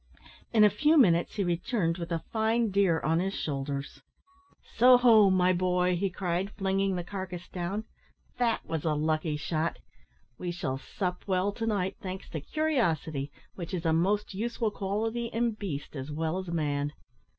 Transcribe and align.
In 0.51 0.63
a 0.63 0.69
few 0.71 0.97
minutes 0.97 1.35
he 1.35 1.43
returned 1.43 1.99
with 1.99 2.11
a 2.11 2.23
fine 2.33 2.71
deer 2.71 2.99
on 3.01 3.19
his 3.19 3.35
shoulders. 3.35 4.01
"So 4.75 4.97
ho! 4.97 5.29
my 5.29 5.53
boy," 5.53 5.95
he 5.95 6.09
cried, 6.09 6.49
flinging 6.57 6.95
the 6.95 7.03
carcase 7.03 7.47
down; 7.47 7.83
"that 8.39 8.65
was 8.65 8.83
a 8.83 8.95
lucky 8.95 9.37
shot. 9.37 9.77
We 10.39 10.49
shall 10.49 10.79
sup 10.79 11.25
well 11.27 11.51
to 11.51 11.67
night, 11.67 11.97
thanks 12.01 12.27
to 12.29 12.41
curiosity, 12.41 13.31
which 13.53 13.75
is 13.75 13.85
a 13.85 13.93
most 13.93 14.33
useful 14.33 14.71
quality 14.71 15.27
in 15.27 15.51
beast 15.51 15.95
as 15.95 16.09
well 16.11 16.39
as 16.39 16.47
man. 16.47 16.93